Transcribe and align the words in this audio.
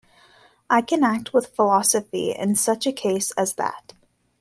I 0.67 0.81
can 0.81 1.03
act 1.03 1.31
with 1.31 1.53
philosophy 1.55 2.31
in 2.31 2.55
such 2.55 2.87
a 2.87 2.91
case 2.91 3.29
as 3.37 3.53
that. 3.53 3.93